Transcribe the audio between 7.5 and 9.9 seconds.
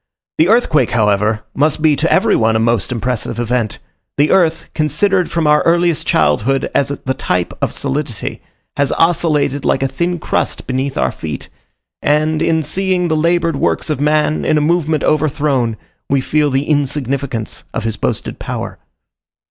of solidity, has oscillated like a